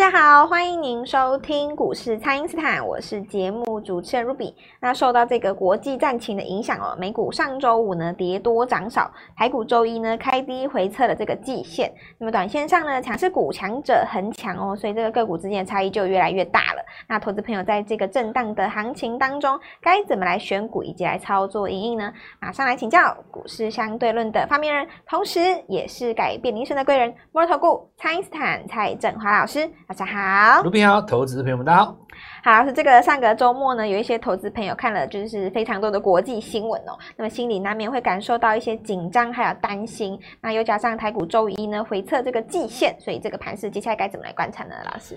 [0.00, 4.54] 大家好，欢迎您收听股市蔡因斯坦，我是节目主持人 Ruby。
[4.80, 11.92] 那受到这个国际战情的影响哦，美股上周五呢跌多涨少，台股周一呢开低回测了这个季线。
[12.16, 16.82] 那么短线上呢强势股强者恒强哦，所以这个个股之间的差异就越来越大了。
[17.06, 22.10] 那投资朋友在这个震荡的行情当中，该怎么来选股以及来操作因应呢？
[22.40, 29.70] 马上来请教股市相对论的发明人，同时也是改变您生的贵人——摩尔投顾蔡因斯坦蔡振华老师。
[29.90, 31.98] 大家好，卢平好，投资朋友们大家好。
[32.44, 40.16] 好，是这个上个周末呢，有一些投资朋友看了就是非常多的国际新闻哦，那么心里难免会感受到一些紧张还有担心。
[40.40, 44.76] 那又加上台股周一呢回测这个季线，所以这个盘势接下来该怎么来观察呢？
[44.92, 45.16] 老师，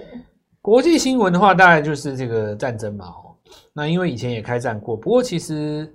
[0.59, 3.05] 国际新闻的话，大概就是这个战争嘛。
[3.05, 3.37] 哦，
[3.73, 5.87] 那因为以前也开战过，不过其实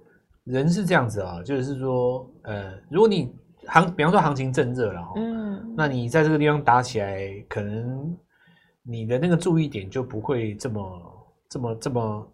[0.45, 3.34] 人是这样子啊，就是说，呃，如果你
[3.66, 8.16] 行，比方说行情正热了，嗯，那你在这个地方打起来，可能。
[8.90, 11.02] 你的那个注意点就不会这么、
[11.48, 12.26] 这么、这么，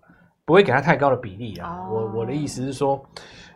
[0.44, 1.84] 不会给他太高的比例啊。
[1.88, 1.92] Oh.
[1.92, 3.04] 我我的意思是说，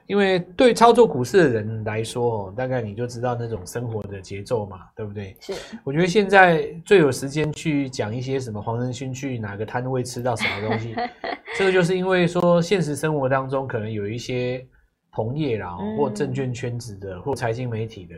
[0.06, 5.36] 因为对操作股市的人来说，大概你就知道那种生活的节奏嘛，对不对？
[5.38, 5.52] 是。
[5.84, 10.94] 我觉得现在最有时间去讲一些什么黄仁勋去哪个摊位吃到什么东西，
[11.56, 14.66] 这个就是因为说现实生活当中可能有一些
[15.12, 18.16] 同业啦，或证券圈子的，或财经媒体的，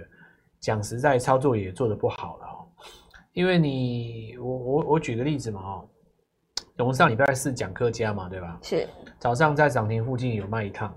[0.59, 2.47] 讲实在操作也做得不好了。
[3.41, 5.85] 因为你我我我举个例子嘛哈，
[6.77, 8.59] 我们上礼拜四讲客家嘛，对吧？
[8.61, 8.87] 是。
[9.19, 10.95] 早上在涨停附近有卖一趟，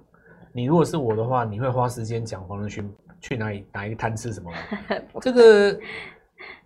[0.52, 4.58] 你如果是我的话，你会花时间讲黄仁勋去哪里哪一个摊吃什么吗？
[5.24, 5.80] 这个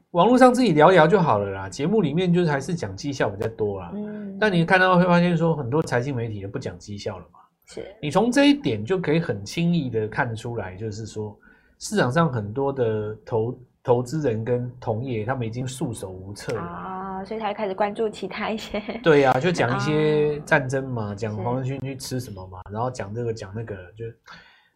[0.09, 1.69] 网络上自己聊聊就好了啦。
[1.69, 3.91] 节目里面就是还是讲绩效比较多啦。
[3.93, 4.35] 嗯。
[4.39, 7.39] 但你看到会发现说，很多财经媒体也不讲绩效了嘛。
[7.67, 7.85] 是。
[8.01, 11.37] 你从这一点就可以很轻易的看出来，就是说
[11.77, 13.55] 市场上很多的投。
[13.87, 18.81] 投资人跟同业，他们已经束手无策了啊，所以才开始关注其他一些。
[19.01, 24.03] 对呀、啊，就讲一些战争嘛，讲黄仁勋去吃什么嘛，然后讲这个讲那个，就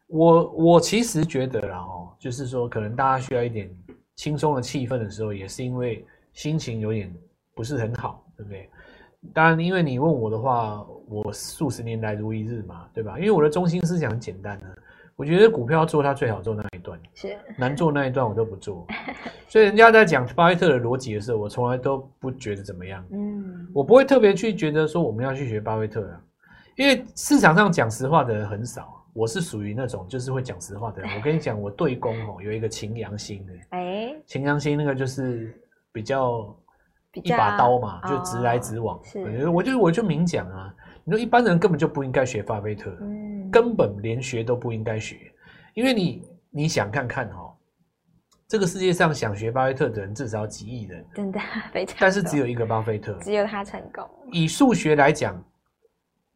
[0.08, 3.70] 我我其实觉得啦哦，就是说可能大家需要一点
[4.16, 7.14] 轻松的气氛的时候，也是因为心情有点
[7.54, 8.70] 不是很好，对不对？
[9.34, 13.20] 当然，因为你问我的话，我数十年来如一日嘛，对吧？
[13.20, 14.68] 因为我的中心思想很简单呢。
[15.22, 18.88] 我觉得股票要做，它最好做那一段，是难做那一段我都不做。
[19.48, 23.06] 所以人家在讲巴菲特的逻辑的时候，我从来都不觉得怎么样。
[23.12, 26.20] 嗯，我不会特别去觉得说我们要去学巴菲特啊，
[26.76, 28.98] 因为市场上讲实话的人很少。
[29.14, 31.12] 我是属于那种就是会讲实话的人。
[31.16, 35.54] 我跟你讲，我对公哦有一个擎羊星的，哎，擎羊星那个就是
[35.92, 36.52] 比较
[37.14, 39.00] 一把刀嘛，就直来直往。
[39.04, 40.74] 是，我就我就明讲啊，
[41.04, 42.90] 你说一般人根本就不应该学巴菲特。
[43.02, 43.31] 嗯。
[43.52, 45.18] 根本连学都不应该学，
[45.74, 47.54] 因为你你想看看哦，
[48.48, 51.40] 这个世界上想学巴菲特的人至少几亿人，真的
[51.72, 54.08] 非常，但是只有一个巴菲特，只有他成功。
[54.32, 55.44] 以数学来讲，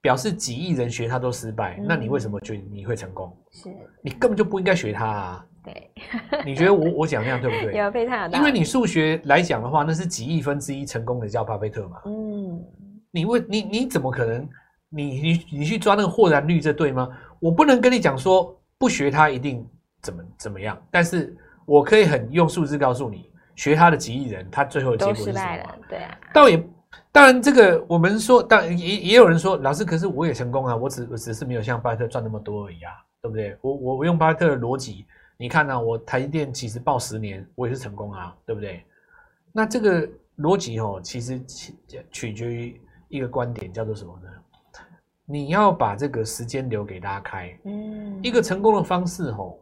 [0.02, 3.36] 表示几亿人学他都失败，嗯，那你为什么觉得你会成功？
[3.52, 3.70] 是
[4.04, 5.46] 你根本就不应该学他啊！
[5.64, 5.92] 对，
[6.46, 7.76] 你觉得我我讲那样对不对？
[7.80, 11.98] 有非常有，因为你数学来讲的话，那是几亿分之一成功的叫巴菲特嘛。
[12.06, 12.64] 嗯，
[13.12, 14.48] 你为你你怎么可能？
[14.96, 17.10] 你你你去抓那个豁然率，这对吗？
[17.40, 19.68] 我不能跟你讲说不学他一定
[20.02, 21.36] 怎么怎么样，但是
[21.66, 25.76] 我可以很用数字告诉你，学他的几亿人，他最后的结果是什么？
[25.90, 26.64] 对啊，倒也
[27.12, 32.92] 当然这个我们说，当然也也有人说，老师，可是我也成功啊，我只我只是没有像巴菲特赚那么多而已啊，
[33.22, 33.58] 对不对？
[33.62, 35.06] 我我我用巴菲特的逻辑，
[35.38, 35.80] 你看呢、啊？
[35.80, 38.84] 我台积电其实报十年，我也是成功啊，对不对？
[39.52, 40.08] 那这个
[40.40, 41.74] 逻辑哦，其实取
[42.12, 44.30] 取决于一个观点，叫做什么呢？
[45.28, 49.60] 你要把这个时间留给拉开，嗯，一个成功的方式吼，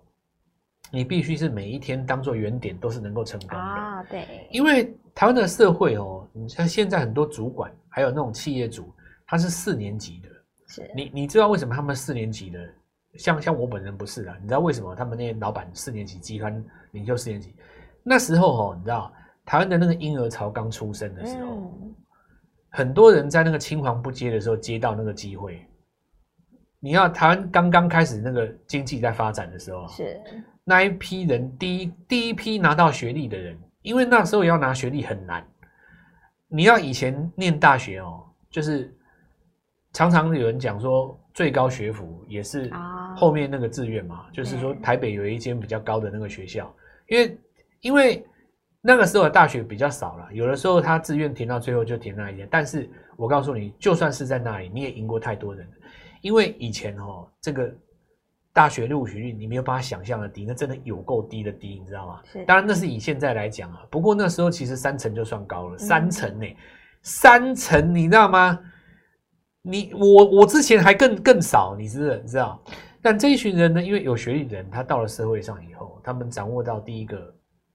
[0.92, 4.04] 你必须是每一天当做原点，都是能够成功的啊。
[4.04, 8.94] 对，因为台湾的社会哦，你像现在很多主管，还有那种企业主，
[9.26, 10.30] 他是四年级的，
[10.68, 12.60] 是你你知道为什么他们四年级的？
[13.18, 16.62] 像像我本人不是的，你知道为什么他们那些老板四年级集团
[16.92, 17.56] 领袖四年级？
[18.04, 19.14] 那时候哦，你知道
[19.46, 21.54] 台湾的那个婴儿潮刚出生的时候。
[21.56, 21.96] 嗯
[22.76, 25.64] 很多人在那个青黄不接的时候接到那个机会，
[26.80, 30.20] 你要台湾刚刚开始那个经济在发展的时候，是
[30.64, 35.46] 那一批人第一第一批拿到学历的人，因为那时候要拿学历很难。
[36.48, 38.92] 你要以前念大学哦，就是
[39.92, 42.72] 常常有人讲说最高学府也是
[43.16, 46.76] 后面那个志愿嘛，就是说台北有一间比较高的那个学校，
[47.08, 47.38] 因为
[47.82, 48.26] 因为。
[48.86, 52.46] 那个时候的大学比较少了，有的时候他志愿填到最后就填那一间。
[52.52, 55.66] 但是我告诉你，就算是在那里，你也赢过太多人。
[56.20, 57.74] 因为以前哦，这个
[58.52, 62.22] 大学录取率你没有办法想象的低，那真的有够低的低，你知道吗？
[62.26, 62.44] 是。
[62.44, 66.58] 当然那是以现在来讲啊，不过那时候其实三成就算高了，三成呢、欸，
[67.04, 68.60] 三成你知道吗？
[69.62, 72.62] 你我我之前还更更少，你知不知道？
[73.02, 77.34] 但这一群人呢，因为有学历的人，他到了社会上以后，他们掌握到第一个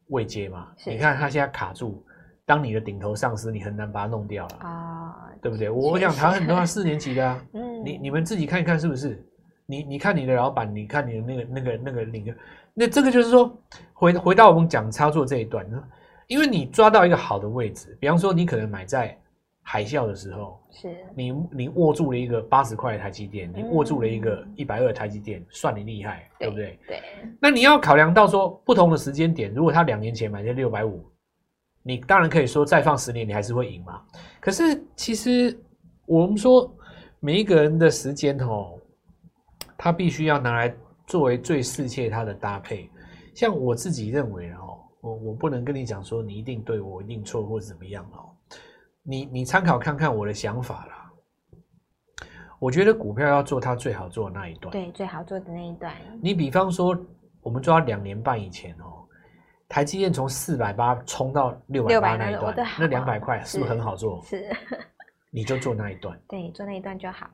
[0.08, 0.68] 位阶嘛。
[0.86, 2.04] 你看他现在卡住，
[2.44, 5.70] 当你的顶头上司，你很难把它弄掉了啊，对不对？
[5.70, 9.22] 我想谈很多四年级的啊， 嗯，你你们自己看一看是不是？
[9.66, 12.34] 你你看你的老板，你看你的那个那个那个领个，
[12.72, 13.54] 那这个就是说，
[13.92, 15.82] 回回到我们讲操作这一段呢，
[16.26, 19.14] 因为你抓到一个好的位置，比方说你可能买在
[19.70, 26.78] 海啸的时候，是你你握住了一个八十块的台积电，你握住了一个一百二的台积电，算你厉害，对不对？
[26.88, 27.02] 对。
[27.38, 31.04] 那你要考量到说不同的时间点，如果他两年前买在六百五，
[31.82, 34.02] 你当然可以说再放十年你还是会赢嘛。
[34.40, 35.54] 可是其实
[36.06, 36.74] 我们说
[37.20, 38.74] 每一个人的时间哦。
[39.80, 40.74] 他必须要拿来
[41.06, 42.90] 作为最适切他的搭配，
[43.32, 48.26] 像我自己认为哦，我我不能跟你讲说你一定对我一定错或者怎么样哦，
[49.08, 51.10] 你你参考看看我的想法啦。
[52.58, 55.94] 我觉得股票要做它最好做的那一段，对，最好做的那一段。
[56.20, 56.94] 你比方说，
[57.40, 59.08] 我们抓两年半以前哦，
[59.66, 64.22] 台积电从四百八冲到六百八那一段，那两百块是不是很好做？
[64.24, 64.54] 是，
[65.30, 67.26] 你就做那一段， 对，做那一段就好。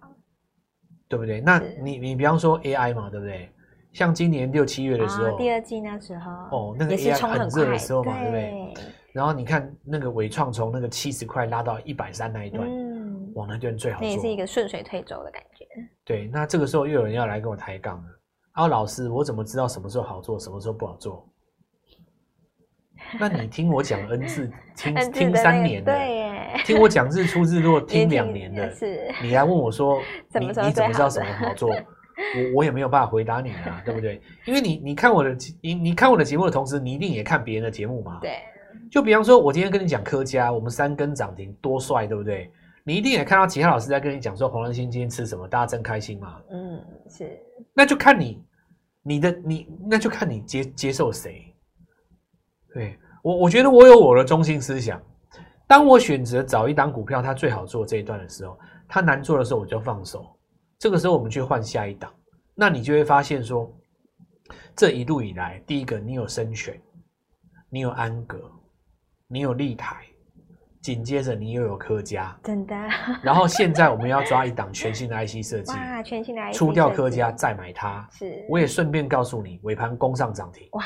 [1.08, 1.40] 对不对？
[1.40, 3.50] 那你你比方说 AI 嘛，对不对？
[3.92, 8.84] 像今年六七月的时候，哦、第二季那时候，哦，那个 AI 很热的时候嘛，对，对不对？
[9.14, 15.64] 然后你看那个伟创从那个七十块拉到一百三那一段，嗯，哇，那段最好做，那也是一个顺水推舟的感觉。
[16.04, 18.04] 对，那这个时候又有人要来跟我抬杠了。
[18.54, 21.28] 啊，老师，我怎么知道什么时候好做，什么时候不好做？
[23.20, 25.96] 那你听我讲 N 字，听听三年的，
[26.64, 30.02] 听我讲日出日落， 听两年的，是，你来问我说，
[30.40, 31.70] 你你怎么知道什么好做？
[31.72, 34.20] 我我也没有办法回答你啊，对不对？
[34.44, 38.18] 因为你你看我的你你看我的节目的同时，你一定也看别人的节目嘛。
[38.20, 38.38] 对。
[38.94, 42.48] 就比方说，我今天跟你讲科嘉，我们三根涨停，多帅，对不对？
[42.84, 46.40] 你一定也看到其他老师在跟你讲说，黄仁勋今天吃什么，大家真开心嘛。
[46.48, 47.36] 嗯，是。
[47.72, 48.40] 那就看你
[49.02, 51.52] 你的你，那就看你接接受谁。
[52.72, 55.02] 对我，我觉得我有我的中心思想。
[55.66, 58.56] 当我选择找一档股票，它最好做这一段的时候，
[58.86, 60.24] 它难做的时候，我就放手。
[60.78, 62.14] 这个时候，我们去换下一档。
[62.54, 63.68] 那你就会发现说，
[64.76, 66.80] 这一路以来，第一个，你有声权，
[67.68, 68.40] 你有安格，
[69.28, 69.96] 你有立台，
[70.80, 72.74] 紧接着你又有科家，真的。
[73.22, 78.06] 然后现在我们要抓一档 全新的 IC 设计，哇，全新的 IC 出掉科家再买它。
[78.12, 80.68] 是，我也顺便告诉你，尾盘攻上涨停。
[80.72, 80.84] 哇。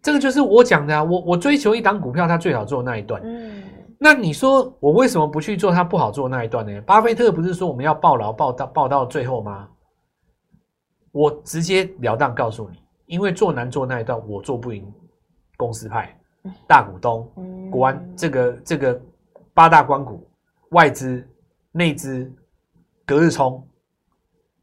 [0.00, 3.20] 这个就是我讲的啊，我我追求一档股票，它最好做那一段。
[3.24, 3.62] 嗯，
[3.98, 6.80] 那你说我为什么不去做它不好做那一段呢？
[6.82, 9.68] 巴菲特不是说我们要抱牢抱到抱到最后吗？
[11.12, 14.90] 我直截了当告诉你，因为做难做那一段，我做不赢
[15.56, 16.16] 公司派
[16.66, 17.30] 大股东、
[17.70, 19.00] 国安这个这个
[19.54, 20.26] 八大关股、
[20.70, 21.26] 外资、
[21.72, 22.32] 内资、
[23.04, 23.66] 隔日冲，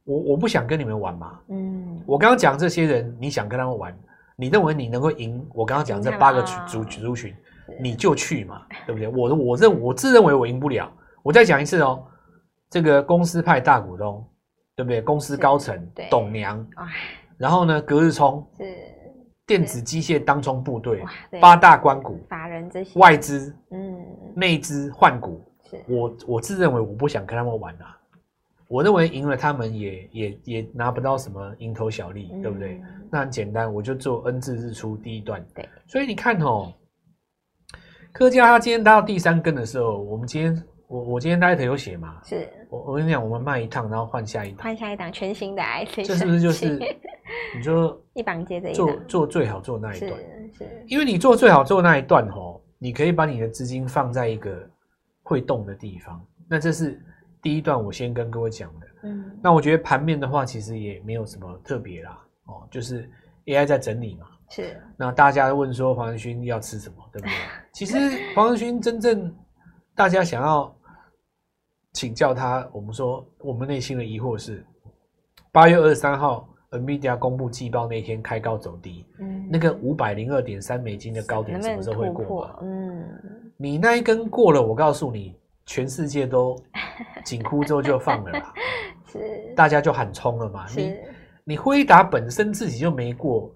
[0.04, 1.40] 我我不想跟你们玩嘛。
[1.50, 3.98] 嗯，我刚刚讲这些人，你想跟他们玩？
[4.38, 5.46] 你认为你能够赢？
[5.54, 7.34] 我刚刚讲这八个族族群，
[7.80, 9.08] 你就去嘛，对不对？
[9.08, 10.92] 我我认我自认为我赢不了。
[11.24, 12.06] 我再讲一次哦，
[12.70, 14.28] 这个公司派大股东，
[14.76, 15.02] 对不对？
[15.02, 16.68] 公司高层董娘，
[17.38, 18.64] 然后呢，隔日冲是
[19.48, 21.04] 电子机械当中部队，
[21.40, 25.42] 八大关股法人这些外资，嗯，内资换股，
[25.88, 27.98] 我我自认为我不想跟他们玩啊。
[28.68, 32.82] 我认为赢了他们也也也拿不到什么蝇头小利，嗯、对不对？
[33.12, 35.46] 那很简单，我就做 N 字日出第一段。
[35.54, 36.74] 对，所以你看哦，
[38.12, 42.20] 科嘉他今天搭到第三根的时候，我们今天我我今天大家有写嘛？
[42.26, 46.80] 是我我跟你讲，我们卖一趟，然后换下一档，换下一档全新的 IC，这是不是就是
[47.56, 50.12] 你说一档接着做做最好做那一段？
[50.54, 54.70] 是，是因为你做最好做那一段哦，你可以把你的资金放在一个
[55.24, 57.02] 会动的地方，那这是。
[57.42, 63.08] 第一段我先跟各位讲的，嗯，那我觉得盘面的话，其实也没有什么特别啦，哦，就是
[63.46, 64.82] AI 在整理嘛，是。
[64.98, 67.36] 那大家问说黄仁勋要吃什么，对不对？
[67.72, 68.00] 其实
[68.34, 69.32] 黄仁勋真正
[69.94, 70.76] 大家想要
[71.94, 74.66] 请教他，我们说我们内心的疑惑是，
[75.52, 82.50] 八月二十三号 NVIDIA 公布季报那天开高走低，嗯，那个五百零二点三美金的高点什么时候会过？
[82.62, 83.04] 嗯，
[83.58, 85.36] 你那一根过了，我告诉你。
[85.68, 86.56] 全世界都
[87.24, 88.54] 紧箍咒就放了啦，
[89.12, 89.20] 是
[89.56, 90.68] 大家就喊冲了嘛。
[90.78, 90.96] 你
[91.44, 93.52] 你辉达本身自己就没过，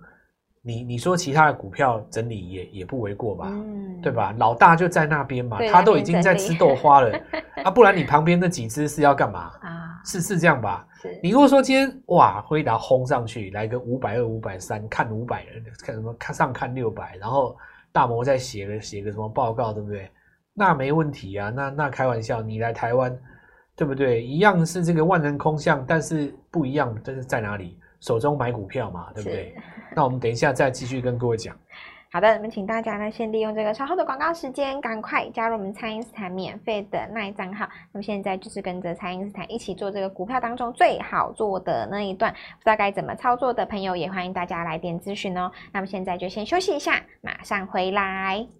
[0.61, 3.47] 你你说其他的股票整理也也不为过吧？
[3.49, 4.33] 嗯，对吧？
[4.37, 7.17] 老大就在那边嘛，他都已经在吃豆花了
[7.63, 10.01] 啊，不然你旁边那几只是要干嘛啊？
[10.05, 10.85] 是是这样吧？
[11.23, 17.55] 你如果说今天哇，辉达轰上去，来个五百二、五百三，看五百人，看什么看上看六百，然后
[17.91, 20.09] 大摩再写个写个什么报告，对不对？
[20.53, 23.17] 那没问题啊，那那开玩笑，你来台湾，
[23.77, 24.21] 对不对？
[24.21, 27.77] 一样是这个万人空巷，但是不一样，这是在哪里？
[27.99, 29.55] 手中买股票嘛，对不对？
[29.95, 31.55] 那我们等一下再继续跟各位讲。
[32.11, 37.69] 好的，那么请大家呢，先利用这个稍后的广告时间，赶快加入我们蔡因斯坦免费的 LINE 账号。
[37.91, 45.51] 那么现在就是跟着蔡因斯坦一起做这个股票当中最好做的那一段，不知道该怎么操作的朋友，也欢迎大家来电咨询哦。
[45.71, 48.58] 那么现在就先休息一下，马上回来。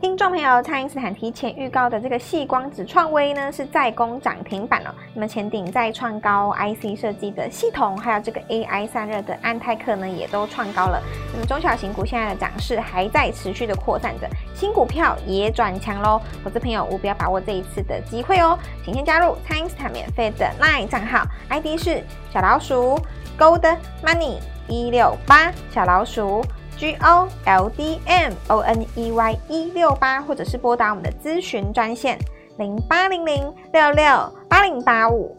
[0.00, 4.94] 听众朋友，蔡因斯坦提前预告的这个细光子创威呢，是在攻涨停板哦。
[5.12, 11.02] 那么前顶再创高，IC 设计的系统，还有这个 AI 散热的安泰克呢，也都创高了。
[11.32, 16.20] 那么中小型股现在的涨势还在持续的扩散着，新股票也转强喽。
[16.44, 23.00] 投资朋友务必要把握这一次的机会哦，请先加入蔡因斯坦免费的 LINE 账号，ID 是小老鼠
[23.36, 24.36] Gold Money
[24.68, 26.44] 一六八小老鼠。
[26.78, 32.16] G O L D M O N E Y 一六八，或者是拨打我们的咨询专线
[32.56, 34.04] 零八零零六六
[34.48, 35.36] 八零八五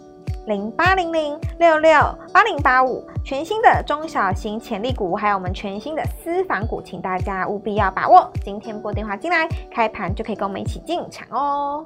[0.48, 1.98] 零八零零六六
[2.34, 3.08] 八零八五。
[3.24, 8.30] 全新的中小型潜力股，还有我们全新的私房股，请大家务必要把握。
[8.44, 11.86] 今天拨电话进来，开盘就可以跟我们一起进场哦。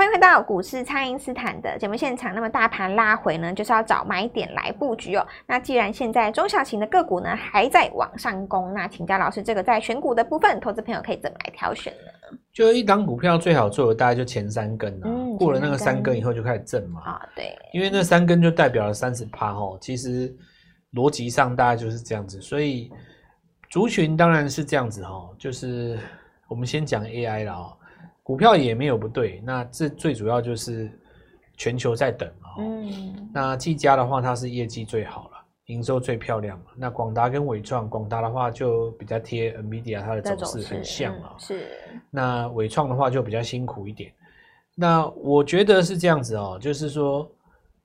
[0.00, 2.34] 欢迎回到股市，蔡因斯坦的节目现场。
[2.34, 5.26] 那么大盘拉回呢，就是要找买点来布局哦。
[5.46, 12.38] 那既然现在中小型的个股呢还在往上攻，那请教老师，这个在选股的部分，投资朋友可以怎么来挑选呢？
[12.50, 17.02] 就一档股票最好做的大概就前三根啊，嗯、过了那个三根以后就开始震嘛。
[17.02, 19.76] 啊，对，因为那三根就代表了三十趴哦。
[19.82, 20.34] 其实
[20.94, 22.90] 逻辑上大概就是这样子，所以
[23.68, 25.28] 族群当然是这样子哈。
[25.38, 25.98] 就是
[26.48, 27.76] 我们先讲 AI 了哦。
[28.30, 30.88] 股票也没有不对，那这最主要就是
[31.56, 32.54] 全球在等啊。
[32.60, 36.56] 嗯，那技嘉的话，它是业绩最好了，营收最漂亮。
[36.76, 41.34] 那广达跟伟创，广达的话就比较贴 NVIDIA，它的走势很像啊。
[41.38, 41.66] 是。
[42.08, 44.12] 那伟创的话就比较辛苦一点。
[44.76, 47.28] 那我觉得是这样子哦，就是说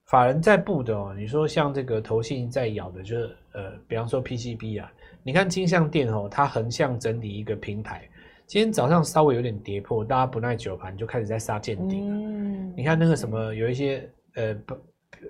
[0.05, 1.11] 法人在布的哦。
[1.17, 4.91] 你说像这个投信在咬的，就是呃，比方说 PCB 啊，
[5.23, 8.07] 你看金像电哦，它横向整理一个平台。
[8.47, 12.11] 今天早上稍微有点跌破，大家不耐久盘就开始在杀见顶。
[12.11, 14.55] 嗯，你看那个什么，有一些呃，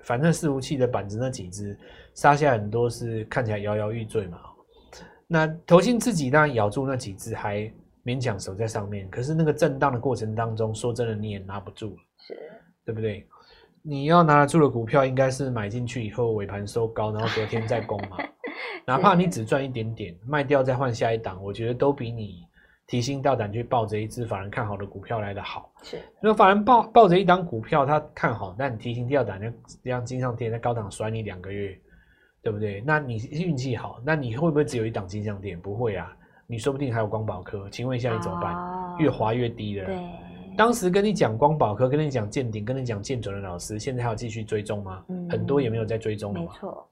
[0.02, 1.76] 反正伺服器的板子那几只
[2.14, 4.38] 杀下很多是看起来摇摇欲坠嘛。
[5.26, 7.72] 那投信自己当然咬住那几只还
[8.04, 12.38] 勉强守在上面，可是那个震荡的过程当中，说真的你也拿不住，是，
[12.84, 13.26] 对不对？
[13.82, 18.18] 你要拿得住的股票，应该是买进去以后尾盘收高，然后隔天再攻嘛。
[18.86, 22.44] 哪怕你只赚一点点，卖掉再换下一档，我觉得都比你。
[22.86, 25.98] 提心吊胆去抱着一只法人看好的股票来的好，是。
[26.20, 29.48] 那法人抱抱着一档股票，他看好，那你提心吊胆就
[29.82, 31.76] 让金上电在高档甩你两个月，
[32.42, 32.80] 对不对？
[32.86, 35.60] 那你运气好，那你会不会只有一档金上电？
[35.60, 36.16] 不会啊，
[36.46, 37.68] 你说不定还有光宝科。
[37.70, 38.54] 请问一下你怎么办？
[38.54, 39.86] 哦、越滑越低了。
[39.86, 39.98] 对。
[40.56, 45.04] 当时跟你讲光宝科，跟你讲见顶，跟你讲见准的老师，现在还有继续追踪吗？
[45.08, 46.40] 嗯、很多也没有在追踪了。
[46.40, 46.88] 没错。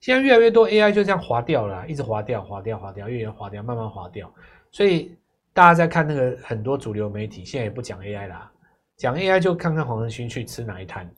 [0.00, 4.28] 现在越来越多 AI 就这样滑掉了，一直滑掉，滑掉，滑掉，越来越滑掉，慢慢滑掉，
[4.72, 5.16] 所以。
[5.58, 8.48] 大家在看那个很多主流媒体，现在也不讲 AI 啦，
[8.96, 11.10] 讲 AI 就看看黄仁勋去吃哪一摊。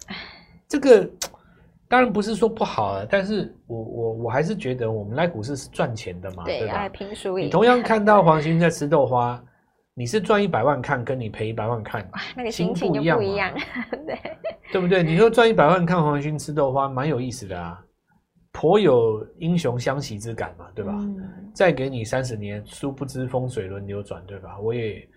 [0.67, 1.07] 这个
[1.87, 6.89] 当然不是说不好啊，但是我我我还是觉得我们来股市是赚钱的嘛，对，对吧？
[6.89, 7.49] 拼输赢。
[7.49, 9.39] 你同样看到黄仁勋在吃豆花，
[9.93, 13.55] 你是赚一百万看，跟你赔一百万看，那个心情就不一样，不一样，
[14.07, 14.19] 对
[14.73, 15.03] 对不对？
[15.03, 17.79] 你说赚一百万看黄仁勋吃豆花，蛮有意思的啊。
[18.53, 20.93] 颇有英雄相惜之感嘛，对吧？
[20.99, 24.59] 嗯、再给你三十年，殊不知风水轮流转，对吧？
[24.59, 25.09] 我也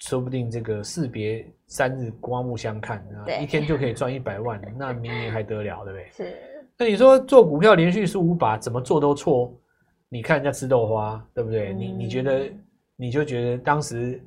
[0.00, 6.10] 说不定这个士别三日，刮目相看啊，一天就可以赚一百万， 那明年还得了，对不对？
[6.12, 6.36] 是。
[6.78, 9.58] 那你说做股票连续输五把，怎么做都错？
[10.08, 11.72] 你看人家吃豆花，对不对？
[11.72, 12.52] 嗯、你你觉得
[12.96, 14.22] 你就觉得当时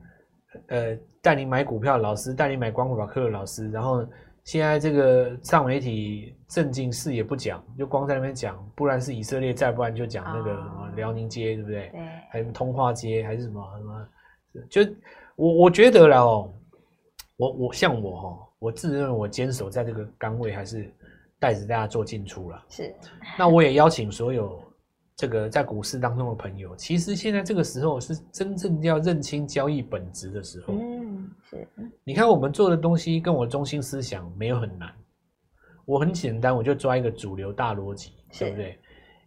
[0.70, 4.06] 呃带你买股票的老师，带你买光宝科的老师，然后。
[4.50, 11.90] 现在这个上媒体正经事也不讲，就光在那边讲，不然是以色列，再不然就讲那个什么辽宁街，对不对？
[11.90, 12.02] 对，
[12.32, 14.08] 还有通化街，还是什么什么？
[14.68, 14.82] 就
[15.36, 16.54] 我我觉得了哦，
[17.38, 20.92] 我我像我哈，我自认为我坚守在这个岗位，还是
[21.38, 22.60] 带着大家做进出了。
[22.70, 22.92] 是，
[23.38, 24.60] 那我也邀请所有
[25.16, 30.74] 这个在股市当中的朋友，其实现在这个时候是真正要认清交易本质的时候。
[30.74, 30.89] 嗯。
[31.50, 31.68] 是，
[32.04, 34.94] 你看我们做的东西跟我中心思想没有很难，
[35.86, 38.78] 我很简单，我就抓一个主流大逻辑，对不对？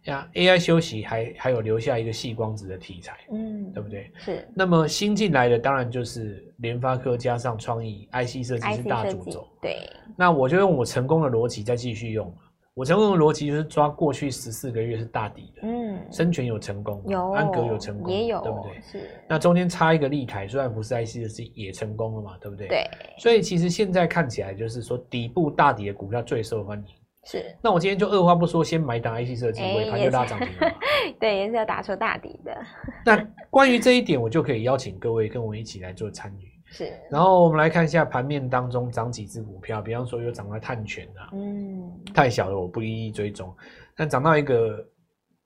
[0.05, 4.11] 呀，AI 休息还还有留下一个细光子的题材，嗯，对不对？
[4.17, 4.45] 是。
[4.53, 9.77] 那么新进来的当然就是联发科加上创意 IC 设计是大主轴，对。
[10.17, 12.29] 那我就用我成功的逻辑再继续用。
[12.75, 18.81] 我成功的逻辑就是抓过去十四个月是大底的，嗯，生全有成功，有安格有成功，也有，对不对？
[18.81, 19.09] 是。
[19.29, 22.67] 那中间插一个立台，虽然不是 IC 设计也成功了嘛，对不对？
[22.67, 22.89] 对。
[23.19, 26.85] 所以其实现在看起来就是说底部大底的股票最受欢迎。
[27.25, 27.55] 是。
[27.61, 30.75] 那我今天就二话不说，先买档 IC 设计，尾盘就拉涨停了。
[31.19, 32.57] 对，也是要打出大底的。
[33.05, 36.52] 那关于这一点，我就可以邀请各位跟我一起来做参与。
[36.73, 43.55] 是，然后我们来看一下盘面当中涨几只股票，比方说有涨到碳权啊，嗯，太小了我不一一追踪，
[43.95, 44.83] 但涨到一个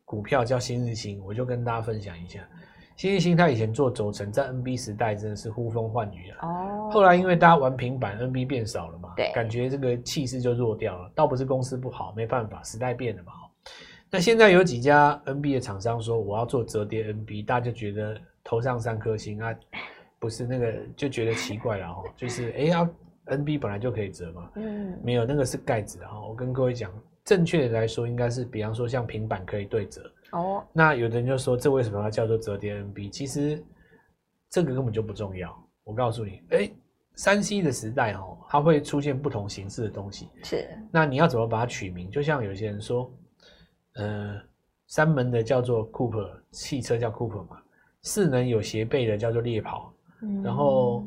[0.06, 2.40] 股票叫新日新，我就跟大家分享一下，
[2.96, 13.34] 新日新它以前做轴承，在 NB 时代真的是呼风唤雨啊，哦，后来因为大家玩平板，NB 变少了嘛，对，感觉这个气势就弱掉了，倒不是公司不好，没办法，时代变了嘛，
[14.10, 19.54] 那现在有几家 NB 的厂商说我要做折叠 NB，大家就觉得头上三颗星啊。
[20.20, 22.90] 不是那个就觉得奇怪了哈， 就是哎呀
[23.28, 26.20] ，NB 本来就可以折嘛，嗯，没有那个是盖子哈。
[26.20, 26.92] 我跟各位讲，
[27.24, 30.64] 正确的来说应该是，比方说像平板可以对折哦。
[30.74, 33.10] 那有的人就说，这为什么要叫做折叠 NB？
[33.10, 33.64] 其实
[34.50, 35.56] 这个根本就不重要。
[35.84, 36.70] 我告诉你，哎，
[37.16, 40.30] 三 C 的时代哦，它会出现不同形式的东西。
[40.44, 40.68] 是。
[40.92, 42.10] 那你要怎么把它取名？
[42.10, 43.12] 就像有些人说，
[43.96, 44.42] 呃，
[44.88, 47.62] 三门的叫做 Cooper，汽车叫 Cooper 嘛，
[48.02, 49.94] 四门有斜背的叫做猎跑。
[50.44, 51.06] 然后，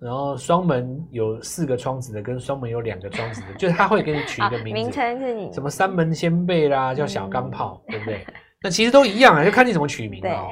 [0.00, 8.26] 然后双门有四个窗子的，跟双门有两个窗子的， 就是他会给你取一个名字，名称是你什么三门先辈啦，叫小钢炮，对不对？
[8.60, 10.50] 那其实都一样啊，就看你怎么取名哦。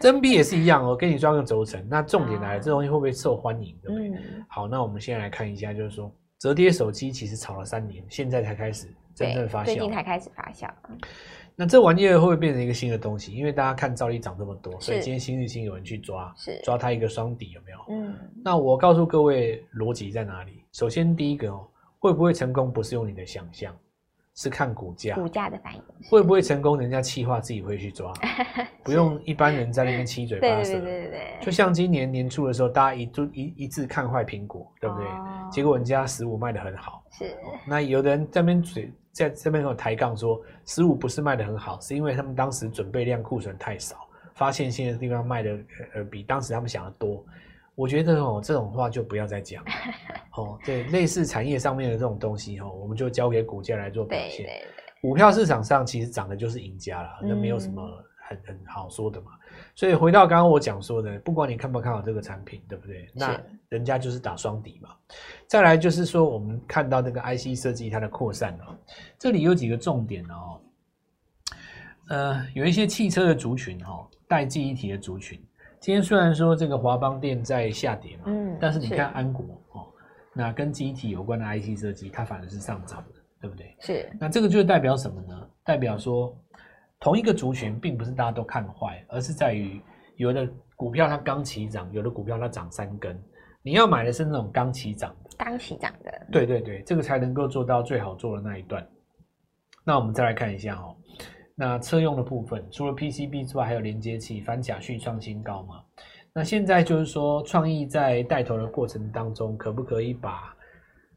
[0.00, 1.86] 真币也是一样哦，给你装个轴承。
[1.88, 4.10] 那重点来了，这东西会不会受欢迎，对不对？
[4.48, 10.66] 好，那我们现在来看一下，就是说折叠手机其实炒了三年，现在才开始真正发酵，最近才开始发酵。
[11.54, 13.32] 那这玩意儿会不会变成一个新的东西？
[13.34, 17.78] 因为大家看兆利涨这么多，所以今天新日新有人去抓，是抓它一个双底有没有？
[17.90, 20.64] 嗯，那我告诉各位逻辑在哪里？
[20.72, 21.66] 首先第一个哦，
[21.98, 23.76] 会不会成功不是用你的想象，
[24.34, 25.82] 是看股价，股价的反应。
[26.08, 26.78] 会不会成功？
[26.78, 28.12] 人家企划自己会去抓，
[28.82, 30.72] 不用一般人在那边七嘴八舌。
[30.72, 31.38] 对对对对对。
[31.42, 35.06] 就像今年年初的时候，大家一都一一致看坏苹果，对不对？
[35.06, 37.04] 哦、结果人家十五卖的很好。
[37.12, 37.36] 是。
[37.66, 38.90] 那有的人在那边嘴。
[39.12, 45.58] 在这边有抬杠说，十五不是卖的很好，是因为他们当时准备量库存太少，发现现在地方卖的
[45.94, 47.24] 呃比当时他们想的多。
[47.74, 49.64] 我觉得哦，这种话就不要再讲
[50.36, 50.58] 哦。
[50.64, 54.46] 对，类似产业上面的这种东西哦，我们就交给股价来做表现。
[55.00, 57.82] 股票市场上其实涨的就是赢家了，那没有什么
[58.32, 59.32] 很很好说的嘛。
[59.74, 63.08] 所以回到刚刚我讲说的，不管你看不看好这个产品，对不对？
[63.14, 64.90] 那人家就是打双底嘛。
[65.46, 68.76] 再来就是说，我们看到这个 IC 设计它的扩散哦，
[69.18, 70.60] 这里有几个重点哦。
[72.08, 75.42] 呃，有一些汽车的族群哦，带记忆体的族群，
[75.80, 79.86] 今天虽然说这个华邦电在下跌嘛，嗯，但是你看安国哦，
[80.34, 83.74] 那跟记忆体有关的 IC 设计，它反而是上涨的，对不对？
[83.80, 84.10] 是。
[84.20, 85.48] 那这个就代表什么呢？
[85.64, 86.36] 代表说。
[87.02, 89.82] 同一个族群，并不是大家都看坏，而是在于
[90.16, 93.20] 有的股票它刚起涨，有的股票它涨三根，
[93.60, 98.86] 你要买的是那种刚起涨的，刚起涨的，对对对，这个才能够做到最好做的那一段。
[99.84, 100.94] 那我们再来看一下哦，
[101.56, 105.82] 那车用的部分，除了 PCB 之外，还有连接器，反甲续创新高嘛？
[106.32, 110.56] 那现在就是说，创意在带头的过程当中，可不可以把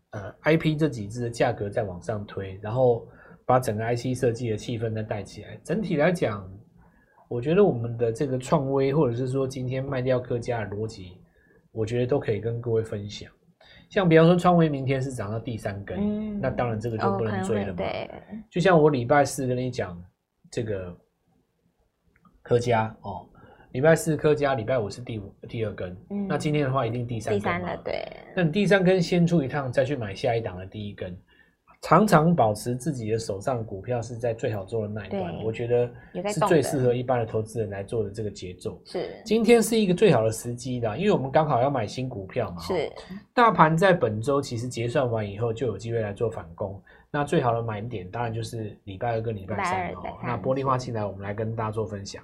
[0.09, 3.07] 呃 IP 这几只的价格再往上推，然后？
[3.45, 5.57] 把整个 IC 设计的气氛再带起来。
[5.63, 6.49] 整体来讲，
[7.27, 11.17] 我觉得我们的这个创威，或者是说今天卖掉科嘉的逻辑，
[11.71, 13.31] 我觉得都可以跟各位分享。
[13.89, 17.83] 像比方说创威明天是涨到第三根，嗯，那当然这个就不能追了嘛。
[18.49, 20.03] 就像我礼拜四跟你讲
[20.49, 20.95] 这个
[22.41, 23.27] 科嘉哦，
[23.73, 27.61] 礼拜四科嘉，礼拜五是第五第二根，嗯，那今天的话一定第三根。
[27.61, 28.05] 了，对。
[28.35, 31.15] 那你第三根先出一趟，再去买下一档的第一根。
[31.85, 35.87] 常常保持自己的手上股票是在最好做的那一段，我觉得
[36.33, 38.81] 是最适合一般的投资人来做的这个节奏。
[38.83, 42.59] 是，今天是一个最好的时机的，因为我们刚好要买新股票嘛。
[42.59, 42.91] 是，
[43.35, 46.81] 大盘在本周其实结算完以后就有机会来做反攻。
[47.11, 50.17] 那最好的买点当然就是礼拜二跟礼拜三哦。
[50.23, 52.23] 那玻璃化进来，我们来跟大家做分享。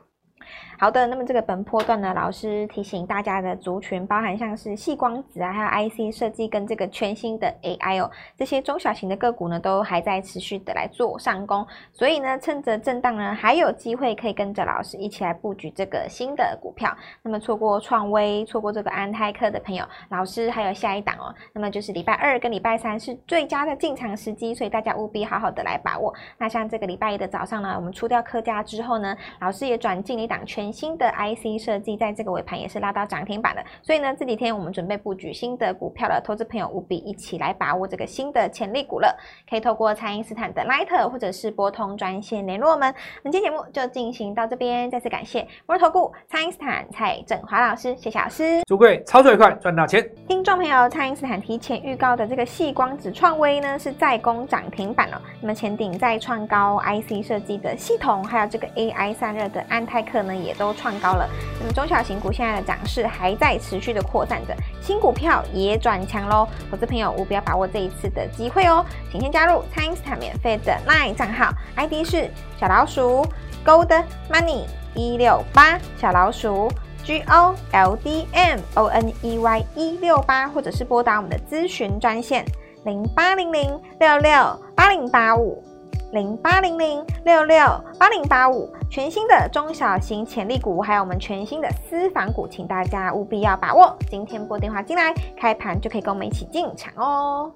[0.81, 11.63] 好的，那么这个本波段呢，老师提醒大家的族群包含像是细光子啊，还有 IC 设计跟这个全新的 AI 哦，这些中小型的个股呢，都还在持续的来做上攻，
[11.93, 16.91] 所以呢，趁着震荡呢，还有机会可以跟着老师一起来布局这个新的股票。
[17.21, 26.11] 那么错过创威、错过这个安泰克的朋友，老师还有下一档哦，那么就是礼拜二跟礼拜三是最佳的进场时机，所以大家务必好好的来把握。
[26.39, 33.63] 那像这个礼拜一的早上呢，我们出掉科家之后呢，老师也转进了一档全新的 IC 设计，在这个尾盘也是拉到涨停板的。
[33.81, 39.15] 所以呢，这几天我们准备布局新的股票了，投资朋友务必一起来把握这个新的潜力股了。
[39.49, 42.93] 可以透过蔡因斯坦的 Line 或者是拨通专线联络我们。
[43.23, 48.61] 本期节目就进行到这边，再次感谢摩尔投顾蔡因斯坦蔡振华老师，谢谢老师。
[48.65, 50.07] 祝各位操作愉快，赚大钱。
[50.27, 55.21] 听众朋友，蔡因斯坦提前预告的这个细光子创威呢，是在攻涨停板哦。
[55.41, 61.27] 那么前顶再创高，IC 设计的系统，还有这个 AI 散热的安泰克呢，也都创高了。
[61.59, 66.47] 那么中小型股现在的涨势还在持续的扩散着，新股票也转强喽。
[66.69, 73.25] 投资朋友务必要把握这一次的机会哦，请先加入蔡因斯坦免费的 LINE 账号，ID 是小老鼠
[73.65, 76.71] Gold Money 一六八，小老鼠
[77.03, 82.45] G O L D M O N E Y 一六八，或者是拨打我们的咨询专线
[82.85, 84.31] 零八零零六六
[84.75, 85.63] 八零八五。
[86.11, 87.57] 零八零零六六
[87.97, 93.95] 八零八五，全新的中小型潜力股，还有我们全新的私房股，请大家务必要把握。
[94.09, 97.49] 今天拨电话进来，开盘就可以跟我们一起进场哦。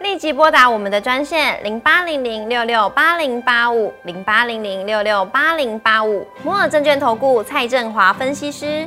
[0.00, 8.86] 立即拨打我们的专线零八零零六六八零八五零八零零六六八零八五，摩尔证券投顾蔡振华分析师。